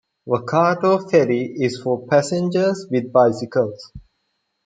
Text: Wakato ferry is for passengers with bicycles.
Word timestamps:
Wakato 0.27 0.99
ferry 1.11 1.43
is 1.57 1.79
for 1.79 2.07
passengers 2.07 2.87
with 2.89 3.11
bicycles. 3.13 3.91